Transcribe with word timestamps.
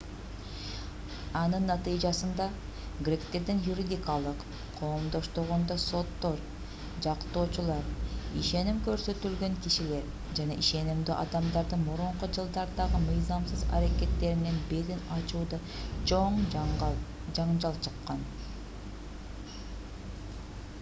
анын 1.39 1.65
натыйжасында 1.71 2.45
гректердин 3.07 3.59
юридикалык 3.65 4.39
коомдоштугунда 4.77 5.75
соттор 5.83 6.39
жактоочулар 7.07 7.91
ишеним 8.43 8.79
көрсөтүлгөн 8.87 9.57
кишилер 9.67 10.07
жана 10.39 10.57
ишенимдүү 10.63 11.15
адамдардын 11.25 11.83
мурунку 11.91 12.29
жылдардагы 12.39 13.01
мыйзамсыз 13.09 13.65
аракеттеринин 13.81 14.57
бетин 14.73 15.03
ачууда 15.19 15.59
чоң 16.13 16.41
жаңжал 16.57 17.77
чыккан 17.89 18.29